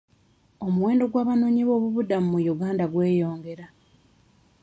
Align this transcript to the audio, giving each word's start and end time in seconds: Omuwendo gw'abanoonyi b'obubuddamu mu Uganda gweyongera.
Omuwendo 0.65 1.03
gw'abanoonyi 1.11 1.63
b'obubuddamu 1.67 2.27
mu 2.33 2.39
Uganda 2.53 2.85
gweyongera. 2.91 3.65